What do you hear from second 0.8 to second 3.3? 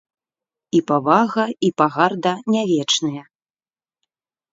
павага, і пагарда не вечныя.